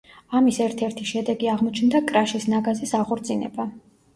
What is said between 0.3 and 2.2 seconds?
ამის ერთ-ერთი შედეგი აღმოჩნდა